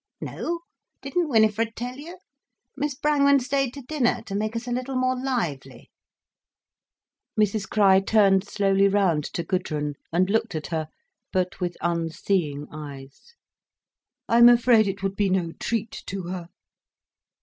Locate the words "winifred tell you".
1.29-2.17